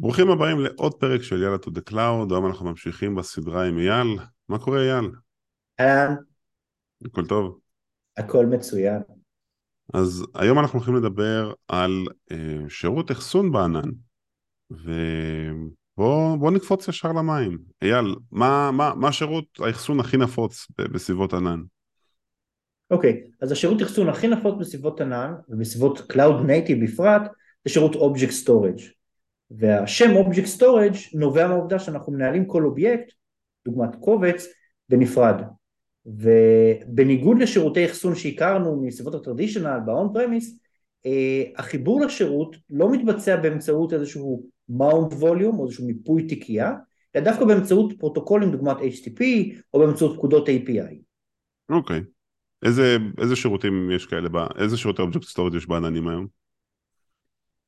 [0.00, 4.18] ברוכים הבאים לעוד פרק של יאללה to the cloud, היום אנחנו ממשיכים בסדרה עם אייל.
[4.48, 5.10] מה קורה אייל?
[5.80, 6.14] אהלן,
[7.04, 7.58] הכל טוב.
[8.16, 9.02] הכל מצוין.
[9.94, 13.90] אז היום אנחנו הולכים לדבר על אה, שירות אחסון בענן,
[14.70, 17.58] ובואו נקפוץ ישר למים.
[17.82, 21.62] אייל, מה, מה, מה שירות האחסון הכי נפוץ בסביבות ענן?
[22.90, 27.22] אוקיי, אז השירות אחסון הכי נפוץ בסביבות ענן ובסביבות Cloud Native בפרט
[27.64, 28.95] זה שירות Object Storage.
[29.50, 33.12] והשם Object Storage נובע מהעובדה שאנחנו מנהלים כל אובייקט,
[33.64, 34.46] דוגמת קובץ,
[34.88, 35.42] בנפרד.
[36.06, 40.46] ובניגוד לשירותי אחסון שהכרנו מסביבות ה traditional ב-on premise,
[41.06, 46.72] אה, החיבור לשירות לא מתבצע באמצעות איזשהו mount volume או איזשהו מיפוי תיקייה,
[47.16, 49.22] אלא דווקא באמצעות פרוטוקולים דוגמת HTTP
[49.74, 50.96] או באמצעות פקודות API.
[51.68, 52.00] אוקיי.
[52.62, 56.26] איזה, איזה שירותים יש כאלה, ב- איזה שירותי object storage יש בעננים היום?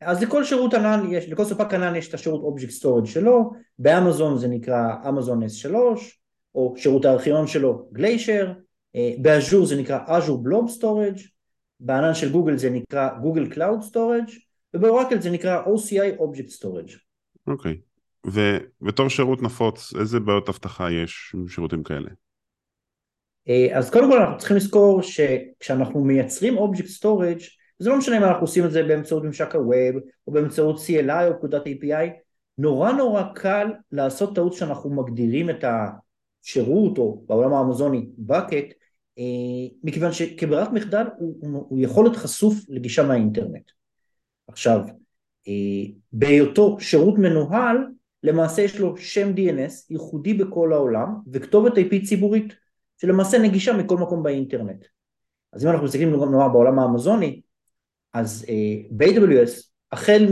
[0.01, 4.39] אז לכל שירות ענן יש, לכל ספק ענן יש את השירות object storage שלו, באמזון
[4.39, 5.75] זה נקרא אמזון S3,
[6.55, 8.53] או שירות הארכיון שלו Glacier,
[9.19, 11.29] באז'ור זה נקרא Azure Blob Storage,
[11.81, 14.33] בענן של גוגל זה נקרא Google Cloud Storage,
[14.75, 16.93] ובאורקל זה נקרא OCI Object Storage.
[17.47, 17.77] אוקיי.
[18.27, 22.09] ובתור שירות נפוץ, איזה בעיות אבטחה יש עם שירותים כאלה?
[23.49, 27.45] אה, אז קודם כל אנחנו צריכים לזכור שכשאנחנו מייצרים Object Storage,
[27.79, 31.39] זה לא משנה אם אנחנו עושים את זה באמצעות ממשק הווב, או באמצעות CLI או
[31.39, 32.09] פקודת API,
[32.59, 38.73] נורא נורא קל לעשות טעות שאנחנו מגדירים את השירות, או בעולם האמזוני bucket,
[39.19, 41.37] אה, מכיוון שכברירת מחדל הוא,
[41.69, 43.71] הוא, יכול להיות חשוף לגישה מהאינטרנט.
[44.49, 44.81] עכשיו,
[45.49, 47.77] אה, בהיותו שירות מנוהל,
[48.23, 52.55] למעשה יש לו שם DNS ייחודי בכל העולם, וכתובת IP ציבורית,
[53.01, 54.85] שלמעשה נגישה מכל מקום באינטרנט.
[55.53, 57.41] אז אם אנחנו מסתכלים נאמר בעולם האמזוני,
[58.13, 60.27] אז uh, ב-AWS החל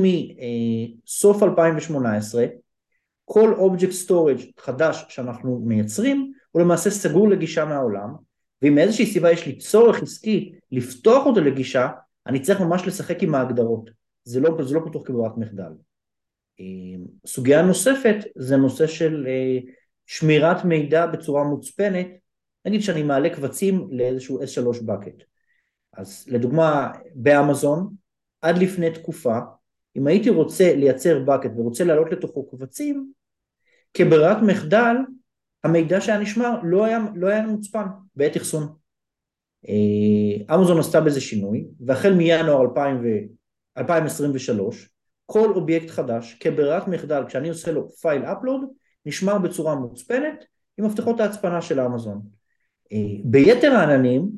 [1.05, 2.45] מסוף 2018
[3.25, 8.15] כל אובייקט storage חדש שאנחנו מייצרים הוא למעשה סגור לגישה מהעולם
[8.63, 11.89] ואם מאיזושהי סיבה יש לי צורך עסקי לפתוח אותו לגישה
[12.27, 13.91] אני צריך ממש לשחק עם ההגדרות.
[14.25, 15.73] זה לא, זה לא פתוח כברירת מחדל.
[16.61, 19.27] Uh, סוגיה נוספת זה נושא של
[20.07, 22.07] שמירת מידע בצורה מוצפנת.
[22.65, 25.36] נגיד שאני מעלה קבצים לאיזשהו S3 bucket
[25.97, 27.95] אז לדוגמה באמזון
[28.43, 29.39] עד לפני תקופה
[29.97, 33.13] אם הייתי רוצה לייצר bucket ורוצה להעלות לתוכו קבצים
[33.95, 34.97] כברירת מחדל
[35.65, 37.87] המידע שהיה נשמר לא היה, לא היה מוצפן
[38.17, 38.75] בעת אחסון.
[40.55, 43.07] אמזון עשתה בזה שינוי והחל מינואר 2000 ו...
[43.79, 44.89] 2023
[45.27, 48.61] כל אובייקט חדש כברירת מחדל כשאני עושה לו file upload
[49.07, 50.45] נשמר בצורה מוצפנת
[50.79, 52.23] עם מפתחות ההצפנה של אמזון.
[53.25, 54.29] ביתר העננים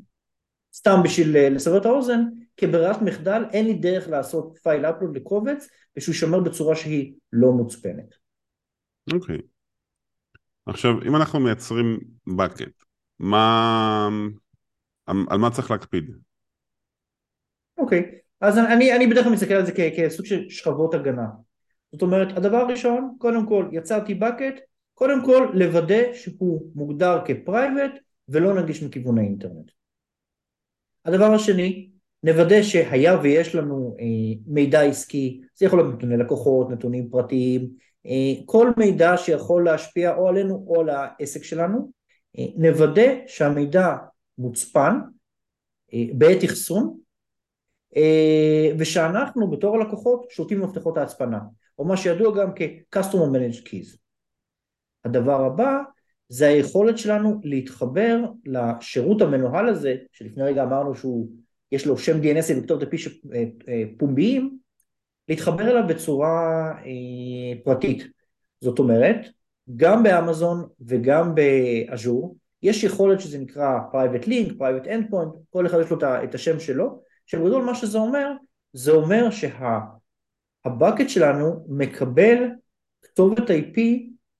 [0.74, 2.20] סתם בשביל אה, לסבר את האוזן,
[2.56, 8.14] כברירת מחדל אין לי דרך לעשות file upload לקובץ ושהוא יישמר בצורה שהיא לא מוצפנת.
[9.12, 9.36] אוקיי.
[9.36, 9.42] Okay.
[10.66, 12.84] עכשיו, אם אנחנו מייצרים bucket,
[13.18, 14.08] מה...
[15.06, 16.10] על מה צריך להקפיד?
[17.78, 18.18] אוקיי, okay.
[18.40, 21.26] אז אני, אני בדרך כלל מסתכל על זה כ, כסוג של שכבות הגנה.
[21.92, 24.60] זאת אומרת, הדבר הראשון, קודם כל יצרתי bucket,
[24.94, 27.90] קודם כל לוודא שהוא מוגדר כפרייבט
[28.28, 29.70] ולא נגיש מכיוון האינטרנט.
[31.04, 31.88] הדבר השני,
[32.22, 37.68] נוודא שהיה ויש לנו אה, מידע עסקי, זה יכול להיות נתוני לקוחות, נתונים פרטיים,
[38.06, 41.90] אה, כל מידע שיכול להשפיע או עלינו או על העסק שלנו,
[42.38, 43.96] אה, נוודא שהמידע
[44.38, 44.98] מוצפן
[46.14, 46.98] בעת אחסון,
[48.78, 51.38] ושאנחנו בתור הלקוחות שולטים במפתחות ההצפנה,
[51.78, 53.98] או מה שידוע גם כ-Customer Managed Keys.
[55.04, 55.78] הדבר הבא
[56.28, 61.28] זה היכולת שלנו להתחבר לשירות המנוהל הזה, שלפני רגע אמרנו שהוא,
[61.72, 62.88] יש לו שם DNS וכתובת
[63.68, 64.58] אה, פומביים,
[65.28, 68.02] להתחבר אליו בצורה אה, פרטית.
[68.60, 69.26] זאת אומרת,
[69.76, 75.90] גם באמזון וגם באז'ור, יש יכולת שזה נקרא private link, private endpoint, כל אחד יש
[75.90, 78.32] לו את השם שלו, שבגדול מה שזה אומר,
[78.72, 82.48] זה אומר שהבקט שלנו מקבל
[83.02, 83.80] כתובת IP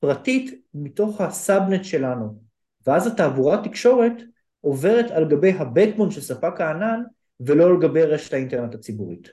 [0.01, 2.39] פרטית מתוך הסאבנט שלנו,
[2.87, 4.13] ואז התעבורת תקשורת
[4.61, 7.01] עוברת על גבי הבקבון של ספק הענן
[7.41, 9.29] ולא על גבי רשת האינטרנט הציבורית.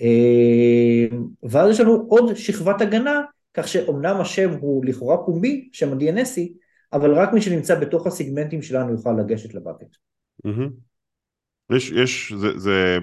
[0.00, 3.22] אה, ואז יש לנו עוד שכבת הגנה,
[3.54, 6.52] כך שאומנם השם הוא לכאורה פומבי, שם ה-DNSי,
[6.92, 9.96] אבל רק מי שנמצא בתוך הסגמנטים שלנו יוכל לגשת ל-bucket.
[11.72, 12.98] יש, יש, זה, זה,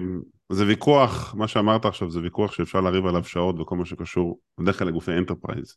[0.52, 4.78] זה ויכוח, מה שאמרת עכשיו זה ויכוח שאפשר לריב עליו שעות וכל מה שקשור בדרך
[4.78, 5.76] כלל לגופי enterprise.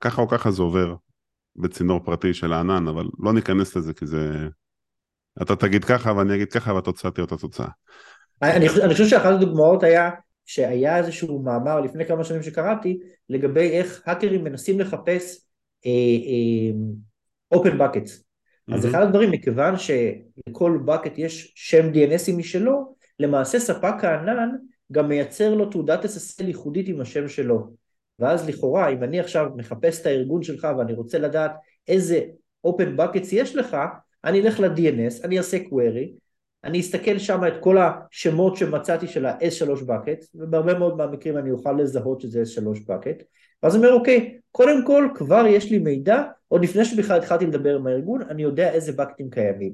[0.00, 0.94] ככה או ככה זה עובר
[1.56, 4.48] בצינור פרטי של הענן, אבל לא ניכנס לזה כי זה...
[5.42, 7.68] אתה תגיד ככה ואני אגיד ככה והתוצאה תהיה אותה תוצאה.
[8.42, 10.10] אני אני חושב שאחת הדוגמאות היה
[10.46, 12.98] שהיה איזשהו מאמר לפני כמה שנים שקראתי
[13.28, 15.46] לגבי איך האקרים מנסים לחפש
[15.86, 15.90] אה,
[16.26, 18.10] אה, open buckets.
[18.10, 18.74] Mm-hmm.
[18.74, 24.48] אז אחד הדברים, מכיוון שלכל bucket יש שם DNSי משלו, למעשה ספק הענן
[24.92, 27.79] גם מייצר לו תעודת SSL ייחודית עם השם שלו.
[28.20, 31.52] ואז לכאורה, אם אני עכשיו מחפש את הארגון שלך ואני רוצה לדעת
[31.88, 32.20] איזה
[32.66, 33.76] open buckets יש לך,
[34.24, 36.20] אני אלך ל-DNS, אני אעשה query,
[36.64, 41.72] אני אסתכל שם את כל השמות שמצאתי של ה-S3 bucket, ובהרבה מאוד מהמקרים אני אוכל
[41.72, 43.22] לזהות שזה S3 bucket,
[43.62, 47.76] ואז אני אומר, אוקיי, קודם כל כבר יש לי מידע, עוד לפני שבכלל התחלתי לדבר
[47.76, 49.72] עם הארגון, אני יודע איזה bucketים קיימים.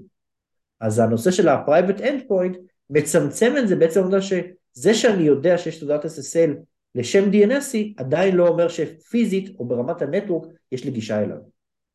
[0.81, 2.59] אז הנושא של ה-private endpoint
[2.91, 6.51] מצמצם את זה בעצם העובדה שזה שאני יודע שיש תעודת SSL
[6.97, 11.37] לשם DNSי, עדיין לא אומר שפיזית או ברמת הנטוורק יש לי גישה אליו.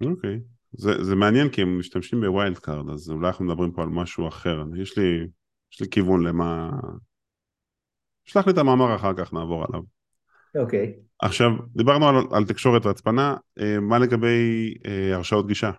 [0.02, 0.36] אוקיי.
[0.36, 0.40] Okay.
[0.72, 4.28] זה, זה מעניין כי הם משתמשים ב-wild card, אז אולי אנחנו מדברים פה על משהו
[4.28, 4.64] אחר.
[4.78, 5.28] יש לי,
[5.74, 6.70] יש לי כיוון למה...
[8.26, 9.82] שלח לי את המאמר אחר כך, נעבור עליו.
[10.56, 10.94] אוקיי.
[10.98, 11.02] Okay.
[11.20, 15.72] עכשיו, דיברנו על, על תקשורת והצפנה, אה, מה לגבי אה, הרשאות גישה?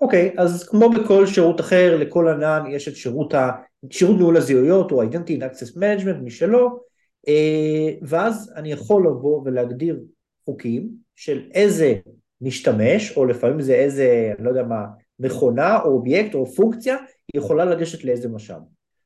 [0.00, 3.50] אוקיי, okay, אז כמו בכל שירות אחר, לכל ענן יש את שירות, ה,
[3.90, 6.80] שירות ניהול הזיהויות או Identity and Access Management משלו,
[8.02, 10.00] ואז אני יכול לבוא ולהגדיר
[10.44, 11.94] חוקים של איזה
[12.40, 14.86] משתמש, או לפעמים זה איזה, אני לא יודע מה,
[15.18, 16.96] מכונה או אובייקט או פונקציה,
[17.32, 18.60] היא יכולה לגשת לאיזה משאב.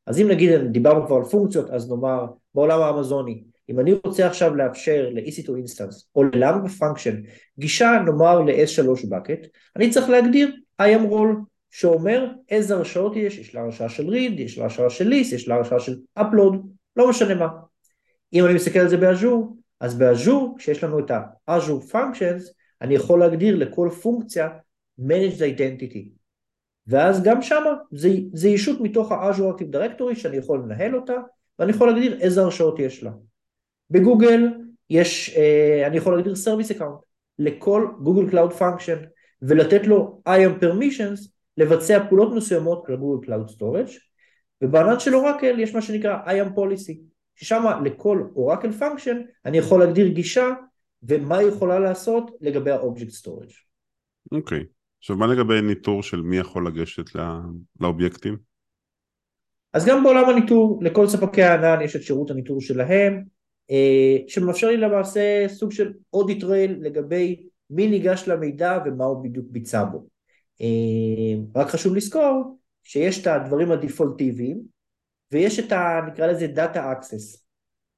[0.07, 4.55] אז אם נגיד, דיברנו כבר על פונקציות, אז נאמר, בעולם האמזוני, אם אני רוצה עכשיו
[4.55, 7.15] לאפשר ל-EC2 instance או ל-Lambda function
[7.59, 11.37] גישה נאמר ל-S3 bucket, אני צריך להגדיר IAM role
[11.71, 15.49] שאומר איזה הרשאות יש, יש לה הרשאה של read, יש לה הרשאה של list, יש
[15.49, 16.57] לה הרשאה של upload,
[16.97, 17.49] לא משנה מה.
[18.33, 22.43] אם אני מסתכל על זה באז'ור, אז באז'ור, כשיש לנו את ה-Azure functions,
[22.83, 24.49] אני יכול להגדיר לכל פונקציה
[25.01, 26.09] managed identity.
[26.87, 31.17] ואז גם שמה זה, זה ישות מתוך ה-Azure Active Directory שאני יכול לנהל אותה,
[31.59, 33.11] ואני יכול להגדיר איזה הרשאות יש לה.
[33.91, 34.49] בגוגל
[34.91, 37.03] יש, אה, אני יכול להגדיר Service Account
[37.39, 39.07] לכל Google Cloud Function,
[39.43, 43.93] ולתת לו IAM Permissions לבצע פעולות מסוימות Google Cloud Storage,
[44.63, 50.09] ובענן של אורקל יש מה שנקרא IAM Policy, ששם לכל Oracle Function אני יכול להגדיר
[50.09, 50.51] גישה
[51.03, 53.55] ומה היא יכולה לעשות לגבי ה-Object Storage.
[54.33, 54.65] אוקיי, okay.
[54.99, 57.25] עכשיו מה לגבי ניטור של מי יכול לגשת לא...
[57.81, 58.37] לאובייקטים?
[59.73, 63.25] אז גם בעולם הניטור, לכל ספקי הענן יש את שירות הניטור שלהם,
[63.71, 69.47] אה, שמאפשר לי למעשה סוג של audit trail לגבי מי ניגש למידע ומה הוא בדיוק
[69.51, 70.07] ביצע בו.
[70.61, 74.63] אה, רק חשוב לזכור שיש את הדברים הדפולטיביים
[75.33, 76.01] ויש את ה...
[76.07, 77.43] נקרא לזה Data Access.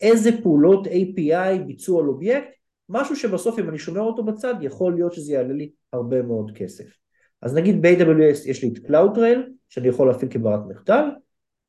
[0.01, 2.49] איזה פעולות API ביצעו על אובייקט
[2.89, 6.85] משהו שבסוף אם אני שומר אותו בצד יכול להיות שזה יעלה לי הרבה מאוד כסף.
[7.43, 9.39] אז נגיד ב-AWS יש לי את CloudTrail
[9.69, 11.05] שאני יכול להפעיל כברת מחדל,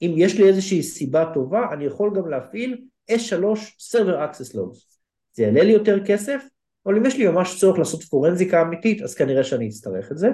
[0.01, 3.43] אם יש לי איזושהי סיבה טובה אני יכול גם להפעיל S3
[3.91, 4.97] Server Access Logs.
[5.33, 6.43] זה יעלה לי יותר כסף,
[6.85, 10.29] אבל אם יש לי ממש צורך לעשות פורנזיקה אמיתית אז כנראה שאני אצטרך את זה.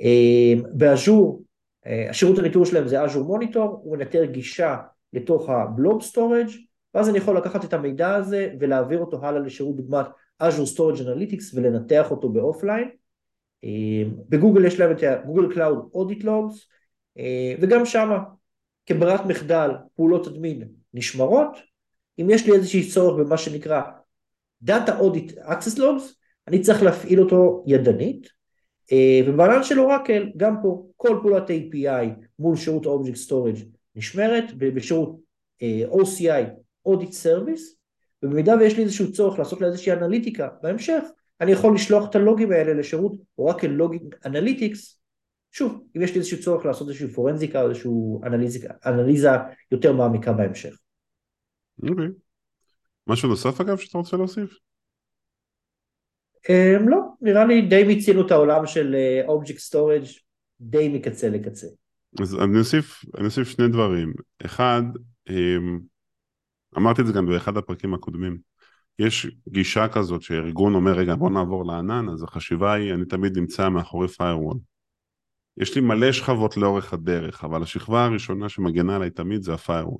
[0.00, 1.42] אה, באז'ור,
[1.86, 4.76] השירות הניטור שלהם זה Azure Monitor, הוא מנטר גישה
[5.12, 6.52] לתוך ה-Blob Storage
[6.94, 10.06] ואז אני יכול לקחת את המידע הזה ולהעביר אותו הלאה לשירות דוגמת
[10.42, 12.88] Azure Storage Analytics ולנתח אותו באופליין.
[13.64, 16.66] אה, בגוגל יש להם את ה-Google Cloud Audit Logs
[17.18, 18.18] אה, וגם שמה
[18.86, 21.56] כברירת מחדל פעולות אדמין נשמרות.
[22.18, 23.82] אם יש לי איזשהי צורך במה שנקרא
[24.64, 26.14] Data Audit Access Logs
[26.48, 28.30] אני צריך להפעיל אותו ידנית אה,
[29.28, 33.64] ובענן של אורקל גם פה כל פעולת API מול שירות Object Storage
[33.96, 35.16] נשמרת בשירות
[35.90, 36.44] OCI
[36.86, 37.76] Audit Service,
[38.22, 41.02] ובמידה ויש לי איזשהו צורך לעשות לה איזושהי אנליטיקה בהמשך,
[41.40, 45.00] אני יכול לשלוח את הלוגים האלה לשירות Oracle Logging Analytics,
[45.52, 47.90] שוב, אם יש לי איזשהו צורך לעשות איזושהי פורנזיקה או איזושהי
[48.24, 49.28] אנליזה, אנליזה
[49.70, 50.74] יותר מעמיקה בהמשך.
[51.82, 52.06] אוקיי.
[52.06, 52.10] Okay.
[53.06, 54.58] משהו נוסף אגב שאתה רוצה להוסיף?
[56.46, 58.96] Um, לא, נראה לי די מיצינו את העולם של
[59.28, 60.04] object uh, storage
[60.60, 61.66] די מקצה לקצה.
[62.20, 64.12] אז אני אוסיף, אני אוסיף שני דברים.
[64.44, 64.82] אחד,
[65.28, 65.32] um,
[66.76, 68.38] אמרתי את זה גם באחד הפרקים הקודמים.
[68.98, 73.68] יש גישה כזאת שארגון אומר, רגע, בוא נעבור לענן, אז החשיבה היא, אני תמיד נמצא
[73.68, 74.58] מאחורי firewall.
[75.56, 79.98] יש לי מלא שכבות לאורך הדרך, אבל השכבה הראשונה שמגנה עליי תמיד זה ה-firewall.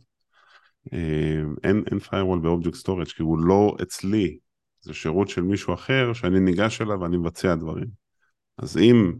[0.93, 4.39] אה, אין, אין firewall ב-Object Storage, כי הוא לא אצלי,
[4.83, 7.89] זה שירות של מישהו אחר שאני ניגש אליו ואני מבצע דברים.
[8.59, 9.13] אז אם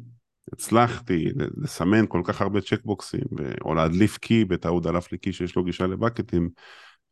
[0.53, 3.25] הצלחתי לסמן כל כך הרבה צ'קבוקסים,
[3.65, 6.51] או להדליף קי בטעות דלף לי קי שיש לו גישה לבקטים,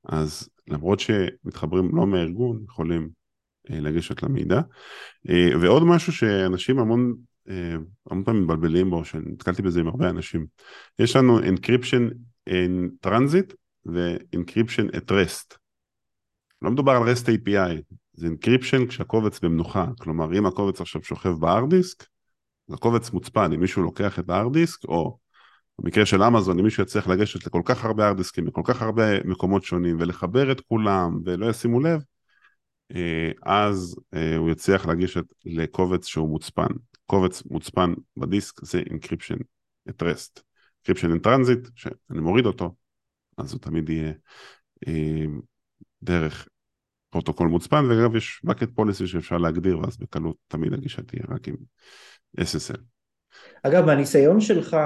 [0.05, 3.11] אז למרות שמתחברים לא מהארגון, יכולים
[3.71, 4.61] אה, לגשת למידע.
[5.29, 7.15] אה, ועוד משהו שאנשים המון,
[7.49, 7.75] אה,
[8.11, 10.47] המון פעמים מבלבלים בו, שנתקלתי בזה עם הרבה אנשים,
[10.99, 12.13] יש לנו encryption
[12.49, 13.55] in transit
[13.87, 15.57] ו-Encryption at rest.
[16.63, 21.71] לא מדובר על REST API, זה Encryption כשהקובץ במנוחה, כלומר אם הקובץ עכשיו שוכב בהארד
[21.71, 22.05] דיסק,
[22.71, 25.19] הקובץ מוצפן, אם מישהו לוקח את ההארד דיסק, או
[25.79, 29.25] במקרה של אמזון, אם מישהו יצליח לגשת לכל כך הרבה הארד דיסקים, בכל כך הרבה
[29.25, 32.01] מקומות שונים, ולחבר את כולם, ולא ישימו לב,
[32.95, 36.69] אה, אז אה, הוא יצליח לגשת לקובץ שהוא מוצפן.
[37.07, 39.39] קובץ מוצפן בדיסק זה Encryption
[39.89, 40.43] at rest.
[40.83, 42.75] Encryption in transit, שאני מוריד אותו,
[43.39, 44.13] אז הוא תמיד יהיה
[44.89, 45.25] אה,
[46.03, 46.49] דרך
[47.11, 51.55] פרוטוקול מוצפן, ואגב יש bucket policy שאפשר להגדיר, ואז בקלות תמיד הגישה תהיה רק עם
[52.41, 52.81] SSL.
[53.63, 54.77] אגב, מהניסיון שלך,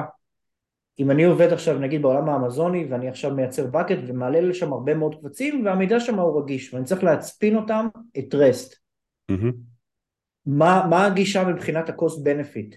[0.98, 5.14] אם אני עובד עכשיו נגיד בעולם האמזוני ואני עכשיו מייצר bucket ומעלה לשם הרבה מאוד
[5.20, 7.86] קבצים והמידע שם הוא רגיש ואני צריך להצפין אותם
[8.18, 8.74] at rest.
[9.32, 9.54] Mm-hmm.
[10.46, 12.76] מה, מה הגישה מבחינת ה-cost benefit?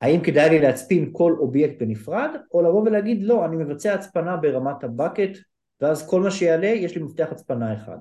[0.00, 4.84] האם כדאי לי להצפין כל אובייקט בנפרד, או לבוא ולהגיד לא, אני מבצע הצפנה ברמת
[4.84, 5.38] ה-bucket,
[5.80, 7.98] ואז כל מה שיעלה, יש לי מפתח הצפנה אחד.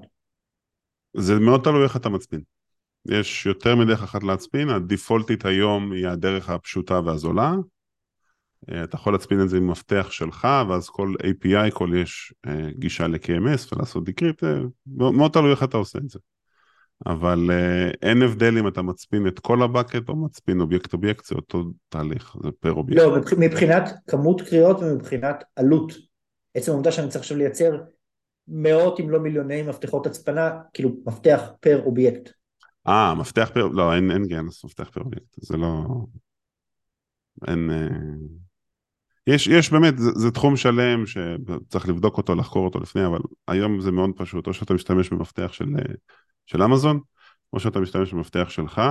[1.13, 2.41] זה מאוד תלוי איך אתה מצפין.
[3.07, 7.53] יש יותר מדרך אחת להצפין, הדיפולטית היום היא הדרך הפשוטה והזולה.
[8.71, 12.69] אה, אתה יכול להצפין את זה עם מפתח שלך, ואז כל API, כל יש אה,
[12.79, 16.19] גישה ל-KMS ולעשות decrypt, אה, מאוד תלוי איך אתה עושה את זה.
[17.05, 21.35] אבל uh, אין הבדל אם אתה מצפין את כל ה-bucket או מצפין אובייקט אובייקט, זה
[21.35, 23.01] אותו תהליך, זה per אובייקט.
[23.01, 25.93] לא, מבחינת כמות קריאות ומבחינת עלות.
[26.53, 27.81] עצם העובדה שאני צריך עכשיו לייצר
[28.47, 32.29] מאות אם לא מיליוני מפתחות הצפנה, כאילו מפתח פר אובייקט.
[32.87, 35.85] אה, מפתח פר, לא, אין, אין גנס מפתח per אובייקט, זה לא...
[37.47, 37.69] אין...
[37.69, 37.87] אה,
[39.27, 43.81] יש, יש באמת, זה, זה תחום שלם שצריך לבדוק אותו, לחקור אותו לפני, אבל היום
[43.81, 45.93] זה מאוד פשוט, או שאתה משתמש במפתח של אה,
[46.45, 46.99] של אמזון,
[47.53, 48.81] או שאתה משתמש במפתח שלך,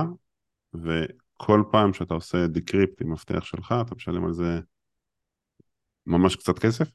[0.73, 4.59] וכל פעם שאתה עושה דקריפט עם מפתח שלך, אתה משלם על זה
[6.05, 6.91] ממש קצת כסף,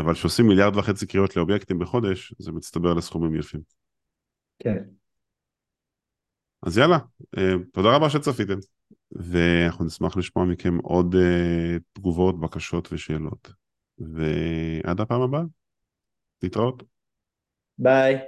[0.00, 3.60] אבל כשעושים מיליארד וחצי קריאות לאובייקטים בחודש, זה מצטבר לסכומים יפים.
[4.58, 4.84] כן.
[6.62, 6.98] אז יאללה,
[7.38, 8.58] אה, תודה רבה שצפיתם,
[9.12, 13.52] ואנחנו נשמח לשמוע מכם עוד אה, תגובות, בקשות ושאלות.
[13.98, 15.42] ועד הפעם הבאה,
[16.42, 16.82] להתראות.
[17.78, 18.18] ביי.